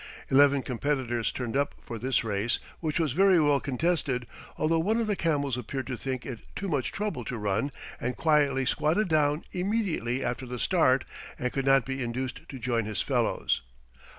Eleven 0.29 0.63
competitors 0.63 1.31
turned 1.31 1.55
up 1.55 1.75
for 1.79 1.99
this 1.99 2.23
race, 2.23 2.57
which 2.79 2.99
was 2.99 3.11
very 3.11 3.39
well 3.39 3.59
contested, 3.59 4.25
although 4.57 4.79
one 4.79 4.99
of 4.99 5.05
the 5.05 5.15
camels 5.15 5.57
appeared 5.59 5.85
to 5.85 5.95
think 5.95 6.25
it 6.25 6.39
too 6.55 6.67
much 6.67 6.91
trouble 6.91 7.23
to 7.23 7.37
run, 7.37 7.71
and 7.99 8.17
quietly 8.17 8.65
squatted 8.65 9.07
down 9.07 9.43
immediately 9.51 10.23
after 10.25 10.47
the 10.47 10.57
start, 10.57 11.05
and 11.37 11.53
could 11.53 11.65
not 11.67 11.85
be 11.85 12.01
induced 12.01 12.49
to 12.49 12.57
join 12.57 12.85
his 12.85 13.03
fellows. 13.03 13.61